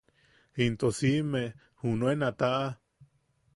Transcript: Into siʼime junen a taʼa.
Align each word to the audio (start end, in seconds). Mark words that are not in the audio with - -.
Into 0.63 0.87
siʼime 0.97 1.41
junen 1.79 2.19
a 2.29 2.31
taʼa. 2.39 2.67